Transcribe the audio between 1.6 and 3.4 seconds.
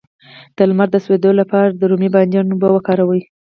د رومي بانجان اوبه وکاروئ